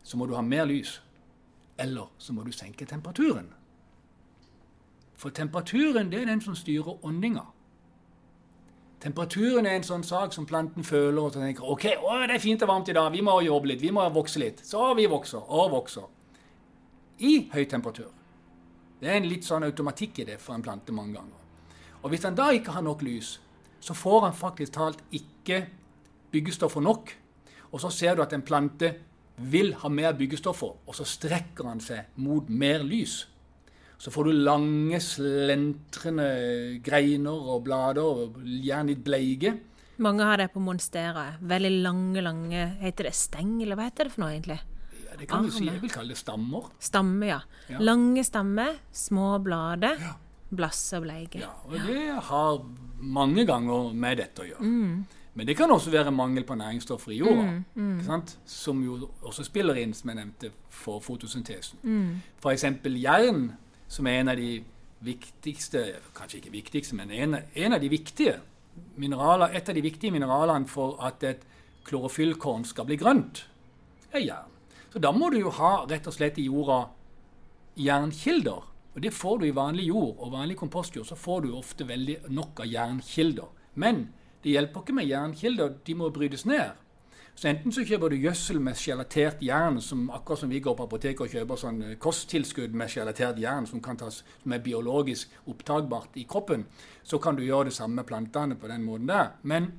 så 0.02 0.16
må 0.16 0.26
du 0.26 0.34
ha 0.34 0.42
mer 0.42 0.64
lys. 0.64 1.02
Eller 1.78 2.06
så 2.18 2.32
må 2.32 2.42
du 2.46 2.52
senke 2.52 2.86
temperaturen. 2.86 3.50
For 5.16 5.30
temperaturen 5.30 6.12
det 6.12 6.22
er 6.22 6.30
den 6.30 6.40
som 6.40 6.54
styrer 6.54 7.04
åndinga. 7.04 7.42
Temperaturen 9.00 9.64
er 9.64 9.78
en 9.78 9.86
sånn 9.86 10.02
sak 10.04 10.34
som 10.36 10.44
planten 10.48 10.84
føler 10.84 11.22
og 11.22 11.32
tenker 11.32 11.64
ok, 11.64 11.86
å, 12.04 12.18
det 12.28 12.36
er 12.36 12.42
fint 12.42 12.60
og 12.66 12.68
varmt 12.68 12.90
i 12.92 12.96
dag, 12.96 13.08
vi 13.14 13.22
må 13.24 13.38
jobbe 13.40 13.70
litt, 13.70 13.80
vi 13.80 13.92
må 13.96 14.04
vokse 14.12 14.42
litt. 14.42 14.60
Så 14.66 14.90
vi 14.98 15.06
vokser 15.08 15.40
og 15.40 15.70
vokser. 15.72 16.08
I 17.24 17.32
høy 17.52 17.64
temperatur. 17.68 18.10
Det 19.00 19.08
er 19.08 19.16
en 19.16 19.28
litt 19.28 19.46
sånn 19.48 19.64
automatikk 19.64 20.20
i 20.20 20.26
det 20.28 20.36
for 20.40 20.52
en 20.56 20.64
plante 20.64 20.92
mange 20.92 21.16
ganger. 21.16 21.40
Og 22.02 22.12
hvis 22.12 22.26
han 22.28 22.36
da 22.36 22.50
ikke 22.52 22.74
har 22.76 22.84
nok 22.84 23.04
lys, 23.04 23.38
så 23.80 23.96
får 23.96 24.26
han 24.26 24.36
faktisk 24.36 24.76
talt 24.76 25.00
ikke 25.16 25.62
byggestoffer 26.32 26.84
nok. 26.84 27.14
Og 27.72 27.80
så 27.80 27.90
ser 27.94 28.16
du 28.16 28.24
at 28.24 28.34
en 28.36 28.44
plante 28.44 28.92
vil 29.40 29.72
ha 29.80 29.88
mer 29.88 30.12
byggestoffer, 30.18 30.76
og 30.84 30.96
så 30.96 31.06
strekker 31.08 31.68
han 31.68 31.80
seg 31.80 32.12
mot 32.20 32.48
mer 32.52 32.84
lys. 32.84 33.22
Så 34.00 34.10
får 34.10 34.30
du 34.30 34.32
lange, 34.32 34.96
slentrende 35.04 36.30
greiner 36.84 37.50
og 37.52 37.66
blader, 37.66 38.00
og 38.00 38.38
gjerne 38.40 38.94
litt 38.94 39.02
bleike. 39.04 39.52
Mange 40.00 40.24
har 40.24 40.40
det 40.40 40.46
på 40.54 40.62
monstera. 40.64 41.26
Veldig 41.44 41.72
lange, 41.84 42.22
lange 42.24 42.64
Heter 42.80 43.10
det 43.10 43.14
steng, 43.18 43.58
eller 43.60 43.76
hva 43.76 43.90
heter 43.90 44.08
det 44.08 44.14
for 44.14 44.24
noe, 44.24 44.32
egentlig? 44.32 44.56
Ja, 45.04 45.18
det 45.20 45.28
kan 45.28 45.44
du 45.44 45.52
si. 45.52 45.66
Jeg 45.68 45.84
vil 45.84 45.92
kalle 45.92 46.14
det 46.14 46.20
stammer. 46.22 46.72
Stamme, 46.80 47.28
ja. 47.28 47.38
ja. 47.68 47.84
Lange 47.84 48.24
stammer, 48.24 48.80
små 48.88 49.34
blader, 49.44 50.00
ja. 50.00 50.16
blasse 50.48 50.96
og 50.96 51.04
bleike. 51.04 51.44
Ja, 51.44 51.52
og 51.68 51.76
det 51.76 52.08
har 52.30 52.64
mange 53.04 53.44
ganger 53.44 53.92
med 53.92 54.22
dette 54.24 54.46
å 54.46 54.48
gjøre. 54.54 54.64
Mm. 54.64 55.24
Men 55.36 55.46
det 55.46 55.60
kan 55.60 55.70
også 55.70 55.92
være 55.92 56.10
mangel 56.10 56.48
på 56.48 56.56
næringsstoffer 56.56 57.12
i 57.12 57.20
jorda, 57.20 57.50
mm, 57.76 57.90
mm. 58.00 58.28
som 58.48 58.80
jo 58.82 58.96
også 59.20 59.44
spiller 59.46 59.76
inn, 59.78 59.92
som 59.94 60.10
jeg 60.10 60.24
nevnte, 60.24 60.56
for 60.72 61.04
fotosyntesen. 61.04 61.84
Mm. 61.84 62.14
F.eks. 62.40 62.64
jern 62.96 63.50
som 63.90 64.06
er 64.06 64.20
en 64.20 64.32
av 64.32 64.38
de 64.38 64.60
viktigste 65.00 65.82
Kanskje 66.16 66.42
ikke 66.42 66.52
viktigste, 66.52 66.96
men 66.98 67.10
en, 67.10 67.38
en 67.40 67.74
av 67.74 67.80
de 67.80 67.88
viktige 67.90 68.36
mineraler, 69.00 69.54
et 69.56 69.68
av 69.68 69.76
de 69.76 69.82
viktige 69.84 70.14
mineralene 70.14 70.68
for 70.68 71.00
at 71.04 71.24
et 71.26 71.46
klorofyllkorn 71.88 72.66
skal 72.68 72.86
bli 72.88 72.98
grønt, 73.00 73.44
er 74.12 74.24
jern. 74.24 74.56
Så 74.92 75.00
da 75.02 75.12
må 75.14 75.30
du 75.30 75.38
jo 75.40 75.52
ha 75.54 75.86
rett 75.88 76.06
og 76.10 76.14
slett 76.14 76.38
i 76.42 76.48
jorda 76.48 76.82
jernkilder. 77.80 78.66
Og 78.90 79.02
det 79.04 79.12
får 79.14 79.38
du 79.38 79.46
i 79.46 79.54
vanlig 79.54 79.86
jord 79.88 80.18
og 80.18 80.32
vanlig 80.34 80.56
kompostjord. 80.58 81.06
Så 81.06 81.16
får 81.18 81.44
du 81.44 81.52
ofte 81.54 81.86
veldig 81.86 82.16
nok 82.34 82.64
av 82.64 82.70
jernkilder. 82.70 83.50
Men 83.78 84.08
det 84.42 84.56
hjelper 84.56 84.82
ikke 84.82 84.96
med 84.98 85.06
jernkilder, 85.06 85.76
de 85.86 85.94
må 85.94 86.10
brytes 86.14 86.44
ned. 86.48 86.74
Så 87.40 87.48
enten 87.48 87.72
så 87.72 87.80
kjøper 87.88 88.12
du 88.12 88.18
gjødsel 88.20 88.58
med 88.60 88.76
sjelatert 88.76 89.38
jern, 89.40 89.78
som 89.80 90.10
akkurat 90.12 90.42
som 90.42 90.50
vi 90.52 90.58
går 90.60 90.74
på 90.76 90.84
apoteket 90.84 91.22
og 91.24 91.32
kjøper 91.32 91.60
sånn 91.62 91.78
eh, 91.86 91.94
kosttilskudd 91.96 92.74
med 92.76 92.90
sjelatert 92.92 93.38
jern 93.40 93.64
som, 93.64 93.80
kan 93.80 93.96
tas, 93.96 94.18
som 94.42 94.52
er 94.52 94.60
biologisk 94.60 95.32
opptakbart 95.48 96.18
i 96.20 96.26
kroppen, 96.28 96.66
så 97.00 97.16
kan 97.16 97.38
du 97.38 97.40
gjøre 97.46 97.70
det 97.70 97.72
samme 97.78 97.96
med 97.96 98.08
plantene 98.10 98.58
på 98.60 98.68
den 98.68 98.84
måten 98.84 99.08
der. 99.08 99.30
Men 99.40 99.70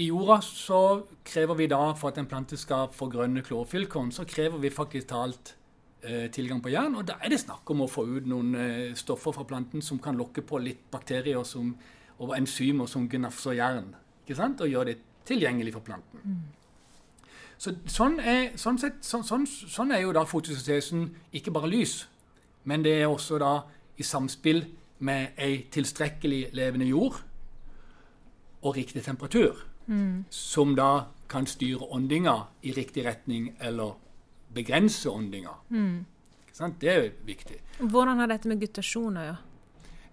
i 0.00 0.06
jorda 0.06 0.38
så 0.46 0.80
krever 1.20 1.60
vi 1.60 1.66
da, 1.68 1.82
for 1.92 2.14
at 2.14 2.22
en 2.22 2.30
plante 2.30 2.56
skal 2.56 2.88
få 2.96 3.10
grønne 3.12 3.44
klorfyllkorn, 3.44 4.08
så 4.16 4.24
krever 4.24 4.56
vi 4.64 4.72
faktisk 4.72 5.10
talt 5.12 5.52
eh, 6.00 6.30
tilgang 6.32 6.64
på 6.64 6.72
jern. 6.72 6.96
Og 6.96 7.10
da 7.12 7.18
er 7.20 7.34
det 7.34 7.42
snakk 7.44 7.74
om 7.76 7.84
å 7.84 7.90
få 7.92 8.06
ut 8.08 8.32
noen 8.32 8.56
eh, 8.56 8.96
stoffer 8.96 9.36
fra 9.36 9.44
planten 9.52 9.84
som 9.84 10.00
kan 10.00 10.16
lokke 10.16 10.48
på 10.48 10.64
litt 10.64 10.88
bakterier 10.96 11.44
som, 11.44 11.74
og 12.24 12.32
enzymer 12.40 12.88
som 12.88 13.04
gnafser 13.04 13.60
jern. 13.60 13.92
ikke 14.24 14.40
sant? 14.40 14.64
Og 14.64 14.72
gjøre 14.72 14.94
det 14.94 14.98
tilgjengelig 15.28 15.74
for 15.76 15.84
planten. 15.86 16.40
Så, 17.60 17.74
sånn, 17.92 18.16
er, 18.24 18.54
sånn, 18.56 18.78
sett, 18.80 19.02
så, 19.04 19.20
sånn, 19.26 19.44
sånn 19.46 19.92
er 19.92 20.06
jo 20.06 20.14
da 20.16 20.24
fotosyntesen 20.24 21.10
ikke 21.36 21.52
bare 21.52 21.68
lys, 21.68 22.06
men 22.64 22.84
det 22.86 22.94
er 23.02 23.10
også 23.10 23.40
da 23.40 23.54
i 24.00 24.06
samspill 24.06 24.62
med 25.04 25.36
ei 25.40 25.66
tilstrekkelig 25.72 26.54
levende 26.56 26.88
jord 26.88 27.18
og 28.62 28.76
riktig 28.76 29.04
temperatur, 29.04 29.60
som 30.30 30.74
da 30.76 31.10
kan 31.30 31.46
styre 31.48 31.88
åndinga 31.92 32.34
i 32.62 32.72
riktig 32.76 33.04
retning 33.06 33.52
eller 33.60 33.96
begrense 34.54 35.10
åndinga. 35.10 35.52
Mm. 35.70 36.04
Det 36.80 36.90
er 36.90 36.98
jo 37.00 37.12
viktig. 37.24 37.56
Hvordan 37.78 38.20
har 38.20 38.28
dette 38.28 38.48
med 38.48 38.60
guttasjon 38.60 39.16
å 39.16 39.22
gjøre? 39.24 39.49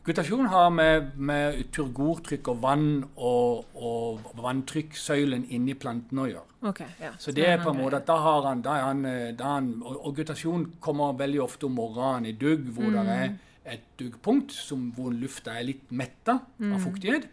Guttasjon 0.07 0.47
har 0.47 0.69
med, 0.71 1.09
med 1.19 1.65
turgortrykk 1.75 2.47
og 2.53 2.59
vann 2.63 2.91
og, 3.19 3.73
og 3.75 4.29
vanntrykkssøylen 4.39 5.43
inni 5.51 5.73
planten 5.75 6.21
å 6.23 6.27
gjøre. 6.29 6.53
Ok, 6.69 6.79
ja. 7.01 7.09
Så 7.19 7.33
det 7.35 7.43
er 7.43 7.59
på 7.59 7.73
en 7.73 7.81
måte 7.81 7.99
at 7.99 8.07
da 8.07 8.15
har 8.23 8.45
han, 8.47 8.61
da 8.63 8.77
han, 8.85 9.01
eh, 9.05 9.33
da 9.35 9.57
han 9.57 9.67
og, 9.81 9.97
og 10.07 10.15
guttasjon 10.15 10.63
kommer 10.79 11.17
veldig 11.19 11.41
ofte 11.43 11.67
om 11.67 11.75
morgenen 11.75 12.29
i 12.31 12.37
dugg, 12.39 12.69
hvor 12.77 12.95
det 12.95 13.03
er 13.17 13.35
et 13.67 13.83
duggpunkt 13.99 14.55
som, 14.55 14.85
hvor 14.95 15.11
lufta 15.11 15.57
er 15.59 15.67
litt 15.67 15.91
metta 15.91 16.37
av 16.71 16.79
fuktighet. 16.85 17.27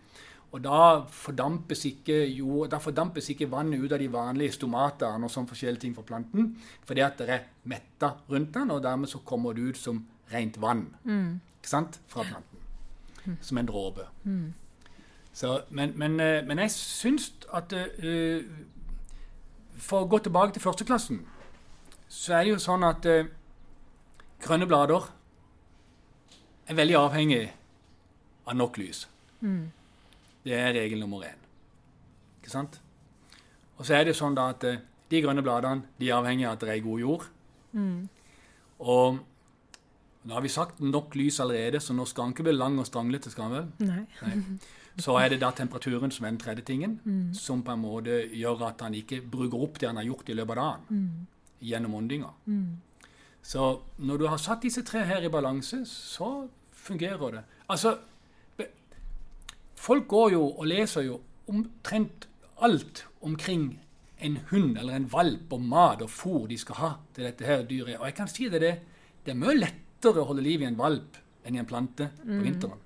Og 0.55 0.63
da 0.63 0.81
fordampes, 1.11 1.85
ikke, 1.87 2.19
jo, 2.31 2.67
da 2.71 2.79
fordampes 2.83 3.31
ikke 3.31 3.49
vannet 3.51 3.83
ut 3.83 3.95
av 3.95 4.03
de 4.03 4.11
vanlige 4.11 4.55
stomatene 4.59 5.27
og 5.27 5.31
sånn 5.31 5.47
forskjellige 5.51 5.83
ting 5.87 5.95
for 5.95 6.07
planten, 6.07 6.53
fordi 6.87 7.07
at 7.07 7.23
det 7.23 7.31
er 7.31 7.47
metta 7.71 8.17
rundt 8.31 8.53
den, 8.55 8.71
og 8.75 8.83
dermed 8.83 9.11
så 9.11 9.23
kommer 9.27 9.55
det 9.55 9.71
ut 9.71 9.79
som 9.79 10.03
rent 10.35 10.59
vann 10.63 10.85
ikke 11.65 11.71
sant, 11.71 11.99
fra 12.11 12.23
planten. 12.27 12.54
Som 13.41 13.59
en 13.59 13.67
dråpe. 13.67 14.07
Så, 15.35 15.61
men, 15.71 15.93
men, 15.99 16.21
eh, 16.21 16.47
men 16.47 16.59
jeg 16.59 16.71
syns 16.71 17.33
at 17.53 17.73
uh, 17.75 18.43
For 19.75 20.05
å 20.05 20.07
gå 20.07 20.21
tilbake 20.23 20.55
til 20.55 20.63
førsteklassen, 20.63 21.25
så 22.09 22.37
er 22.37 22.45
det 22.45 22.53
jo 22.53 22.61
sånn 22.63 22.87
at 22.87 23.09
uh, 23.11 23.27
grønne 24.45 24.69
blader 24.71 25.09
er 26.71 26.79
veldig 26.79 26.97
avhengig 27.01 27.43
av 28.47 28.55
nok 28.57 28.79
lys. 28.79 29.09
Det 30.45 30.55
er 30.55 30.77
regel 30.77 31.03
nummer 31.03 31.27
én. 31.27 31.41
Ikke 32.39 32.53
sant? 32.53 32.79
Og 33.75 33.83
så 33.89 33.99
er 33.99 34.07
det 34.07 34.15
sånn 34.17 34.37
da 34.39 34.47
at 34.55 34.63
de 34.63 35.21
grønne 35.25 35.43
bladene 35.43 35.89
de 35.99 36.09
er 36.09 36.17
avhengig 36.21 36.47
av 36.47 36.55
at 36.55 36.63
det 36.63 36.77
er 36.77 36.85
god 36.85 37.03
jord. 37.03 37.27
Og 38.79 39.19
nå 40.25 40.35
har 40.35 40.41
vi 40.45 40.49
sagt 40.53 40.81
nok 40.81 41.15
lys 41.21 41.41
allerede, 41.45 41.81
så 41.81 41.93
nå 41.97 42.07
skal 42.09 42.29
han 42.29 42.33
ikke 42.33 42.47
bli 42.47 42.57
lang 42.57 42.79
og 42.81 42.87
stranglete. 42.89 43.31
skal 43.31 43.49
han 43.49 43.53
vel? 43.59 43.69
Nei. 43.91 44.05
Nei. 44.23 44.59
Så 45.05 45.17
er 45.19 45.29
det 45.33 45.41
da 45.43 45.51
temperaturen 45.51 46.13
som 46.15 46.25
er 46.25 46.31
den 46.31 46.39
tredje 46.39 46.63
tingen, 46.65 46.99
som 47.35 47.63
på 47.67 47.75
en 47.75 47.83
måte 47.83 48.21
gjør 48.31 48.69
at 48.69 48.81
han 48.87 48.95
ikke 48.95 49.21
bruker 49.27 49.65
opp 49.67 49.81
det 49.83 49.89
han 49.91 49.99
har 49.99 50.07
gjort 50.07 50.29
i 50.31 50.37
løpet 50.39 50.57
av 50.57 50.61
dagen. 50.63 51.27
Gjennom 51.65 51.95
åndinga. 51.99 52.31
Så 53.43 53.83
når 53.99 54.19
du 54.19 54.27
har 54.31 54.39
satt 54.41 54.63
disse 54.63 54.85
tre 54.87 55.03
her 55.05 55.27
i 55.27 55.29
balanse, 55.29 55.83
så 55.85 56.49
fungerer 56.73 57.33
det. 57.35 57.45
Altså, 57.69 57.97
folk 59.75 60.09
går 60.09 60.33
jo 60.39 60.45
og 60.47 60.67
leser 60.71 61.09
jo 61.11 61.21
omtrent 61.51 62.29
alt 62.63 63.05
omkring 63.21 63.81
en 64.25 64.39
hund 64.51 64.79
eller 64.79 64.95
en 64.97 65.13
valp 65.13 65.53
og 65.53 65.61
mat 65.61 66.03
og 66.03 66.09
fôr 66.09 66.47
de 66.49 66.57
skal 66.57 66.79
ha 66.81 66.91
til 67.13 67.27
dette 67.27 67.45
her 67.45 67.67
dyret. 67.69 67.99
Og 67.99 68.07
jeg 68.07 68.15
kan 68.15 68.31
si 68.31 68.49
det, 68.49 68.61
det, 68.63 68.75
det 69.27 69.35
er 69.35 69.43
mye 69.43 69.59
lettere 69.59 69.84
å 70.13 70.25
holde 70.29 70.43
liv 70.45 70.63
i 70.63 70.69
en 70.69 70.77
valp 70.77 71.17
enn 71.45 71.57
i 71.57 71.61
en 71.63 71.69
plante 71.69 72.11
på 72.21 72.41
vinteren. 72.45 72.81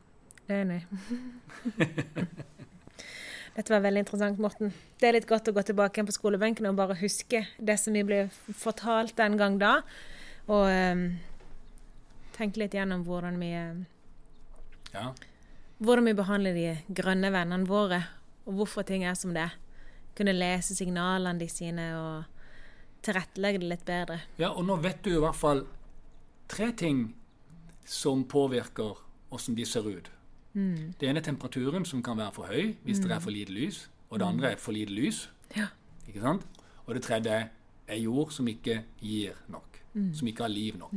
Det 0.49 0.55
er 0.57 0.63
enig. 0.65 0.83
Dette 3.59 3.73
var 3.75 3.83
veldig 3.83 4.05
interessant, 4.05 4.39
Morten. 4.39 4.71
Det 5.01 5.09
er 5.09 5.17
litt 5.17 5.27
godt 5.27 5.49
å 5.51 5.55
gå 5.57 5.63
tilbake 5.67 6.05
på 6.07 6.15
skolebenken 6.15 6.69
og 6.71 6.77
bare 6.79 6.95
huske 7.01 7.41
det 7.59 7.75
som 7.83 7.97
vi 7.97 8.05
ble 8.07 8.21
fortalt 8.55 9.17
den 9.19 9.35
gang 9.41 9.57
da. 9.59 9.81
Og 10.47 10.69
um, 10.71 11.03
tenke 12.37 12.63
litt 12.63 12.77
gjennom 12.79 13.03
hvordan 13.07 13.41
vi, 13.43 13.51
ehm, 13.59 13.81
Ja. 14.95 15.11
hvordan 15.83 16.07
vi 16.07 16.15
behandler 16.15 16.55
de 16.55 16.69
grønne 16.95 17.33
vennene 17.35 17.67
våre, 17.67 17.99
og 18.47 18.55
hvorfor 18.61 18.87
ting 18.87 19.03
er 19.05 19.15
som 19.19 19.35
det 19.35 19.43
er. 19.49 19.57
Kunne 20.15 20.33
lese 20.39 20.75
signalene 20.79 21.39
de 21.43 21.49
sine 21.51 21.89
og 21.99 22.25
tilrettelegge 23.03 23.59
det 23.61 23.69
litt 23.75 23.85
bedre. 23.85 24.21
Ja, 24.39 24.53
og 24.55 24.65
nå 24.67 24.79
vet 24.81 25.03
du 25.03 25.11
i 25.17 25.21
hvert 25.21 25.37
fall 25.37 25.67
tre 26.49 26.73
ting 26.73 27.15
som 27.89 28.25
påvirker 28.25 28.97
hvordan 29.31 29.57
de 29.57 29.65
ser 29.69 29.87
ut. 29.89 30.11
Det 30.55 31.07
ene 31.07 31.21
er 31.21 31.23
temperaturen, 31.23 31.85
som 31.87 32.03
kan 32.03 32.17
være 32.19 32.33
for 32.35 32.49
høy 32.51 32.73
hvis 32.85 32.99
det 33.05 33.13
er 33.15 33.21
for 33.23 33.31
lite 33.31 33.53
lys. 33.55 33.85
Og 34.11 34.19
det 34.19 34.27
andre 34.27 34.53
er 34.53 34.57
for 34.59 34.73
lite 34.75 34.91
lys. 34.91 35.29
Ja. 35.57 35.69
Ikke 36.09 36.21
sant? 36.25 36.47
Og 36.87 36.95
det 36.97 37.03
tredje 37.05 37.51
er 37.89 38.01
jord 38.01 38.33
som 38.35 38.49
ikke 38.49 38.81
gir 39.01 39.37
nok. 39.53 39.79
Som 40.15 40.29
ikke 40.31 40.45
har 40.47 40.53
liv 40.53 40.77
nok 40.79 40.95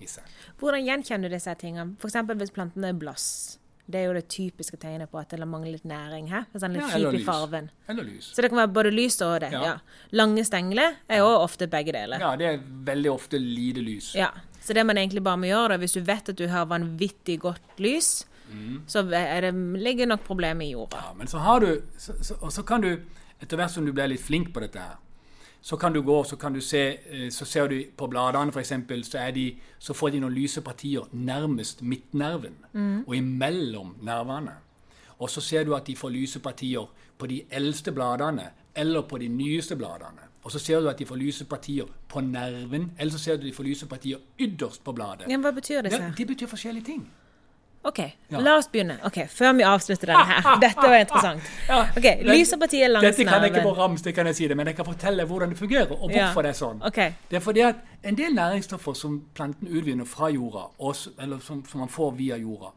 i 0.00 0.06
seg. 0.08 0.24
Hvordan 0.60 0.84
gjenkjenner 0.86 1.28
du 1.30 1.34
disse 1.34 1.52
tingene? 1.60 1.96
F.eks. 2.00 2.14
hvis 2.36 2.50
plantene 2.54 2.88
er 2.92 2.98
blass. 2.98 3.56
Det 3.90 3.98
er 4.00 4.06
jo 4.06 4.12
det 4.14 4.28
typiske 4.30 4.76
tegnet 4.78 5.10
på 5.10 5.18
at 5.18 5.32
det 5.34 5.46
mangler 5.48 5.72
litt 5.74 5.84
næring. 5.88 6.28
Her. 6.30 6.44
Er 6.54 6.62
sånn 6.62 6.76
litt 6.76 6.84
Ja, 6.84 6.90
eller 6.94 7.16
lys. 7.16 7.24
farven. 7.26 7.70
Eller 7.88 8.06
lys. 8.06 8.28
Så 8.36 8.42
det 8.44 8.50
kan 8.52 8.60
være 8.60 8.72
både 8.76 8.92
lys 8.94 9.16
og 9.26 9.40
det. 9.42 9.50
Ja. 9.52 9.62
Ja. 9.64 9.74
Lange 10.12 10.44
stengler 10.46 10.94
er 11.08 11.18
jo 11.24 11.26
ofte 11.40 11.66
begge 11.66 11.92
deler. 11.96 12.22
Ja, 12.22 12.36
det 12.38 12.46
er 12.46 12.60
veldig 12.86 13.10
ofte 13.10 13.40
lite 13.42 13.82
lys. 13.82 14.12
Ja. 14.14 14.30
Så 14.60 14.74
det 14.76 14.84
man 14.86 14.98
egentlig 14.98 15.22
bare 15.24 15.40
må 15.40 15.48
gjøre, 15.48 15.72
da, 15.74 15.80
hvis 15.80 15.96
du 15.96 16.00
vet 16.04 16.28
at 16.28 16.38
du 16.38 16.46
har 16.48 16.68
vanvittig 16.68 17.38
godt 17.40 17.80
lys, 17.80 18.26
så 18.86 19.04
er 19.14 19.40
det, 19.40 19.54
ligger 19.78 20.06
nok 20.10 20.24
problemet 20.26 20.66
i 20.66 20.72
jorda. 20.72 20.96
Ja, 20.96 21.12
men 21.14 21.28
så 21.30 21.38
har 21.38 21.60
du 21.60 21.82
så, 21.96 22.16
så, 22.20 22.34
Og 22.40 22.52
så 22.52 22.62
kan 22.62 22.82
du, 22.82 22.96
etter 23.40 23.56
hvert 23.56 23.70
som 23.70 23.86
du 23.86 23.92
blir 23.92 24.10
litt 24.10 24.20
flink 24.20 24.50
på 24.54 24.60
dette 24.60 24.78
her, 24.82 24.96
så 25.62 25.76
kan 25.76 25.92
du 25.92 26.02
gå 26.02 26.24
så 26.24 26.36
kan 26.36 26.52
du 26.52 26.60
se, 26.60 26.80
eh, 27.10 27.28
så 27.30 27.44
ser 27.44 27.68
du 27.68 27.76
på 27.96 28.08
bladene 28.08 28.50
f.eks., 28.50 28.72
så, 29.06 29.18
er 29.18 29.30
de, 29.30 29.44
så 29.78 29.94
får 29.94 30.10
de 30.10 30.20
noen 30.20 30.34
lyse 30.34 30.62
partier 30.64 31.06
nærmest 31.12 31.82
midtnerven 31.82 32.56
og 33.06 33.14
imellom 33.16 33.94
nervene. 34.02 34.56
Og 35.20 35.30
så 35.30 35.40
ser 35.40 35.64
du 35.64 35.74
at 35.76 35.86
de 35.86 35.96
får 35.96 36.10
lyse 36.10 36.40
partier 36.40 36.88
på 37.18 37.26
de 37.26 37.42
eldste 37.50 37.92
bladene 37.92 38.50
eller 38.74 39.02
på 39.02 39.18
de 39.18 39.28
nyeste 39.28 39.76
bladene. 39.76 40.29
Og 40.44 40.50
så 40.52 40.58
ser 40.58 40.80
du 40.80 40.88
at 40.88 40.98
de 40.98 41.04
får 41.06 41.16
lyse 41.20 41.44
partier 41.44 41.84
på 42.08 42.20
nerven, 42.24 42.90
eller 42.98 43.12
så 43.12 43.18
ser 43.18 43.36
du 43.36 43.42
at 43.42 43.46
de 43.50 43.52
får 43.52 43.64
lyse 43.64 43.86
partier 43.86 44.18
ytterst 44.40 44.84
på 44.84 44.92
bladet. 44.96 45.26
Ja, 45.28 45.36
hva 45.36 45.50
betyr 45.52 45.82
disse? 45.82 45.98
Det, 46.00 46.14
det 46.18 46.26
betyr 46.26 46.46
forskjellige 46.48 46.84
ting. 46.84 47.10
OK, 47.84 47.98
Ja. 48.30 48.40
la 48.40 48.56
oss 48.58 48.66
begynne. 48.68 48.98
Ok, 49.04 49.18
Før 49.28 49.52
vi 49.56 49.62
avslutter 49.62 50.06
denne 50.06 50.24
her. 50.24 50.56
Dette 50.64 50.76
var 50.88 50.96
interessant. 51.00 51.42
Ok, 51.96 52.02
det- 52.02 52.26
Lysepartiet 52.26 52.90
langs 52.90 53.04
Dette 53.06 53.24
kan 53.24 53.42
jeg 53.42 53.52
ikke 53.54 53.62
på 53.62 53.72
rams, 53.78 54.02
det 54.02 54.14
kan 54.14 54.26
jeg 54.26 54.36
si 54.36 54.48
det, 54.48 54.56
men 54.56 54.66
jeg 54.66 54.76
kan 54.76 54.84
fortelle 54.84 55.24
hvordan 55.24 55.50
det 55.50 55.58
fungerer, 55.58 55.92
og 55.92 56.10
hvorfor 56.10 56.40
Ja. 56.40 56.42
det 56.42 56.48
er 56.50 56.58
sånn. 56.58 56.82
Okay. 56.86 57.12
Det 57.30 57.36
er 57.36 57.40
fordi 57.40 57.60
at 57.60 57.76
en 58.04 58.14
del 58.16 58.34
næringsstoffer 58.34 58.92
som 58.96 59.22
planten 59.34 59.68
utvinner 59.68 60.04
fra 60.04 60.28
jorda, 60.28 60.66
og, 60.78 60.96
eller 61.18 61.38
som, 61.38 61.64
som 61.68 61.80
man 61.80 61.88
får 61.88 62.10
via 62.16 62.36
jorda, 62.36 62.72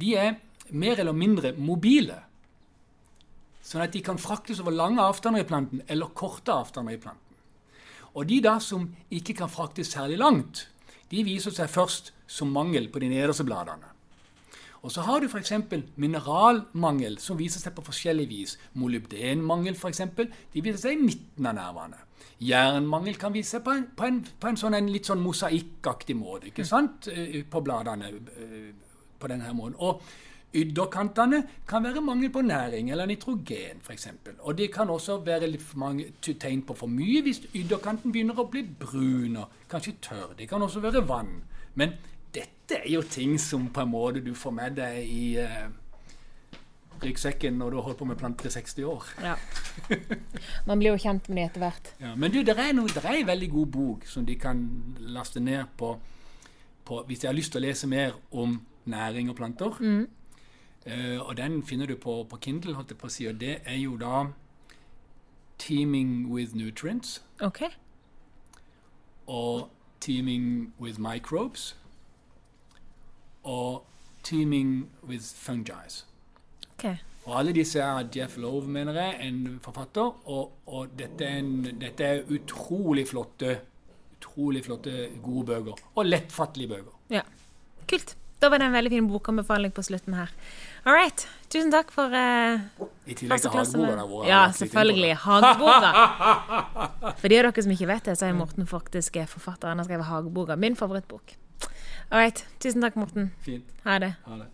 de 0.00 0.14
er 0.16 0.34
mer 0.70 0.96
eller 1.00 1.12
mindre 1.12 1.52
mobile. 1.56 2.14
Sånn 3.68 3.84
at 3.84 3.92
de 3.92 4.00
kan 4.04 4.20
fraktes 4.20 4.62
over 4.62 4.72
lange 4.72 5.02
avstander 5.04 5.44
i 5.44 5.48
planten, 5.48 5.82
eller 5.92 6.14
korte 6.16 6.54
avstander 6.54 6.96
i 6.96 7.00
planten. 7.02 7.24
Og 8.16 8.24
de 8.30 8.40
da 8.40 8.56
som 8.64 8.86
ikke 9.12 9.36
kan 9.42 9.52
fraktes 9.52 9.92
særlig 9.92 10.16
langt, 10.22 10.64
de 11.12 11.20
viser 11.24 11.52
seg 11.54 11.68
først 11.70 12.12
som 12.28 12.52
mangel 12.52 12.88
på 12.92 13.02
de 13.02 13.10
nederste 13.12 13.44
bladene. 13.44 13.92
Og 14.86 14.92
så 14.94 15.02
har 15.04 15.20
du 15.20 15.26
f.eks. 15.26 15.52
mineralmangel, 15.98 17.18
som 17.20 17.38
viser 17.38 17.60
seg 17.60 17.74
på 17.76 17.84
forskjellig 17.84 18.28
vis. 18.30 18.54
Molybdenmangel, 18.78 19.74
f.eks. 19.74 20.04
De 20.54 20.62
viser 20.62 20.80
seg 20.80 20.94
i 20.94 21.02
midten 21.02 21.48
av 21.50 21.58
nervene. 21.58 22.04
Jernmangel 22.38 23.18
kan 23.18 23.34
vise 23.34 23.56
seg 23.56 23.64
på 23.66 23.74
en, 23.74 23.88
på 23.98 24.06
en, 24.06 24.20
på 24.22 24.48
en, 24.48 24.58
sånn, 24.60 24.76
en 24.78 24.90
litt 24.92 25.08
sånn 25.10 25.22
mosaikkaktig 25.22 26.14
måte. 26.16 26.52
ikke 26.52 26.66
sant? 26.66 27.10
Eh, 27.10 27.42
På 27.50 27.60
bladene 27.66 28.12
eh, 28.14 28.70
på 29.18 29.30
denne 29.30 29.50
måten. 29.58 29.74
Og 29.82 30.02
ytterkantene 30.54 31.42
kan 31.68 31.84
være 31.84 32.00
mangel 32.00 32.30
på 32.32 32.40
næring 32.40 32.90
eller 32.90 33.06
nitrogen, 33.06 33.82
f.eks. 33.82 34.08
Og 34.38 34.58
det 34.58 34.72
kan 34.74 34.90
også 34.90 35.18
være 35.24 35.50
mange 35.74 36.12
tegn 36.22 36.62
på 36.62 36.74
for 36.74 36.86
mye 36.86 37.22
hvis 37.22 37.42
ytterkanten 37.54 38.12
begynner 38.12 38.38
å 38.38 38.48
bli 38.48 38.62
brun 38.62 39.36
og 39.42 39.58
kanskje 39.68 39.98
tørr. 40.02 40.32
Det 40.38 40.48
kan 40.48 40.62
også 40.62 40.80
være 40.80 41.04
vann. 41.08 41.42
Men 41.74 41.92
dette 42.34 42.80
er 42.80 42.90
jo 42.92 43.02
ting 43.02 43.38
som 43.40 43.68
på 43.68 43.84
en 43.84 43.92
måte 43.92 44.24
du 44.24 44.34
får 44.34 44.56
med 44.56 44.80
deg 44.80 45.04
i 45.04 45.36
eh, 45.42 45.68
ryggsekken 47.02 47.58
når 47.58 47.70
du 47.70 47.78
har 47.78 47.88
holdt 47.88 48.00
på 48.00 48.08
med 48.08 48.18
planter 48.20 48.48
i 48.48 48.52
60 48.52 48.84
år. 48.88 49.08
Ja. 49.22 49.36
Man 50.68 50.80
blir 50.80 50.94
jo 50.94 51.02
kjent 51.02 51.28
med 51.28 51.42
det 51.42 51.46
etter 51.50 51.64
hvert. 51.66 51.92
Ja, 52.00 52.14
men 52.16 52.32
du, 52.32 52.40
det 52.42 52.56
er, 52.56 52.72
der 52.72 53.04
er 53.04 53.20
en 53.20 53.28
veldig 53.28 53.50
god 53.52 53.66
bok 53.66 54.06
som 54.08 54.26
de 54.26 54.36
kan 54.40 54.64
laste 54.98 55.40
ned 55.40 55.68
på, 55.78 55.94
på 56.84 57.02
hvis 57.06 57.22
de 57.22 57.30
har 57.30 57.36
lyst 57.36 57.52
til 57.52 57.62
å 57.62 57.66
lese 57.68 57.90
mer 57.90 58.16
om 58.32 58.58
næring 58.88 59.30
og 59.30 59.36
planter. 59.36 59.78
Eh, 60.86 61.28
og 61.28 61.36
den 61.36 61.62
finner 61.66 61.86
du 61.86 61.96
på, 61.96 62.22
på 62.30 62.36
Kindle, 62.36 62.74
holdt 62.74 62.90
jeg 62.90 62.98
på 62.98 63.06
å 63.06 63.12
si, 63.12 63.26
og 63.26 63.40
det 63.40 63.60
er 63.64 63.76
jo 63.76 63.96
da 63.96 64.26
'Teaming 65.58 66.28
with 66.30 66.54
Nutrients'. 66.54 67.20
OK. 67.40 67.62
Og 69.26 69.70
'Teaming 70.00 70.72
with 70.80 71.00
Microbes' 71.00 71.74
og 73.44 73.84
'Teaming 74.24 74.88
with 75.02 75.24
Fungi. 75.34 76.02
Ok. 76.78 76.84
Og 77.24 77.38
alle 77.38 77.52
disse 77.52 77.80
er 77.80 78.08
Jeff 78.16 78.36
Love, 78.36 78.68
mener 78.68 78.92
jeg, 78.92 79.28
en 79.28 79.58
forfatter. 79.62 80.28
Og, 80.28 80.52
og 80.66 80.88
dette, 80.98 81.24
er 81.24 81.38
en, 81.38 81.64
dette 81.80 82.04
er 82.04 82.22
utrolig 82.32 83.08
flotte, 83.08 83.58
utrolig 84.16 84.64
flotte, 84.64 85.08
gode 85.22 85.46
bøker. 85.46 85.72
Og 85.94 86.06
lettfattelige 86.06 86.68
bøker. 86.68 86.94
Ja. 87.10 87.20
Kult. 87.88 88.16
Da 88.38 88.48
var 88.52 88.60
det 88.62 88.68
en 88.68 88.74
veldig 88.76 88.90
fin 88.92 89.06
bokanbefaling 89.10 89.72
på 89.74 89.82
slutten 89.82 90.14
her. 90.14 90.30
All 90.84 90.94
right. 90.94 91.24
Tusen 91.50 91.72
takk 91.72 91.90
for 91.90 92.12
uh, 92.12 92.60
I 93.08 93.16
tillegg 93.18 93.42
til 93.42 93.50
hageboka. 93.50 94.04
hvor 94.06 94.28
Ja, 94.28 94.44
selvfølgelig. 94.54 95.16
Hageboka. 95.24 95.90
For 97.20 97.28
de 97.28 97.40
av 97.40 97.48
dere 97.48 97.64
som 97.64 97.72
ikke 97.74 97.88
vet 97.90 98.10
det, 98.10 98.18
så 98.20 98.28
er 98.28 98.36
Morten 98.38 98.68
faktisk 98.68 99.18
forfatter. 99.26 99.72
Han 99.72 99.82
har 99.82 99.88
skrevet 99.88 100.06
Hageboka. 100.06 100.56
Min 100.56 100.76
favorittbok. 100.76 101.34
All 102.10 102.22
right. 102.22 102.44
Tusen 102.60 102.84
takk, 102.84 102.96
Morten. 103.00 103.32
Fint. 103.42 103.64
Ha 103.84 103.98
det. 103.98 104.14
Ha 104.28 104.38
det. 104.44 104.52